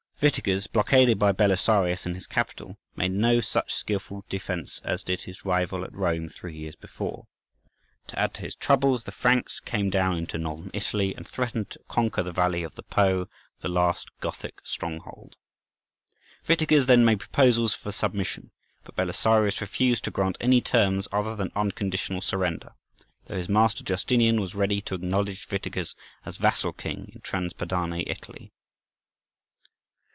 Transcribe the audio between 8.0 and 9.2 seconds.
To add to his troubles, the